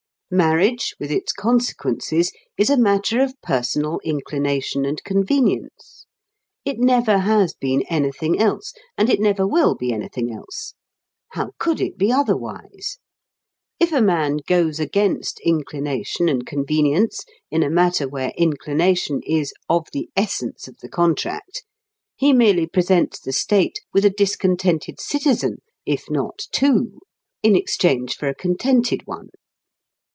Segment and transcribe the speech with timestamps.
[0.33, 6.05] Marriage, with its consequences, is a matter of personal inclination and convenience.
[6.63, 10.73] It never has been anything else, and it never will be anything else.
[11.33, 12.97] How could it be otherwise?
[13.77, 19.87] If a man goes against inclination and convenience in a matter where inclination is "of
[19.91, 21.65] the essence of the contract,"
[22.15, 27.01] he merely presents the state with a discontented citizen (if not two)
[27.43, 29.27] in exchange for a contented one!